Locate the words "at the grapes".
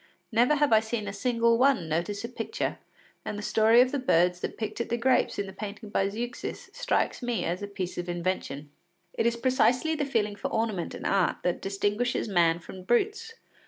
4.81-5.37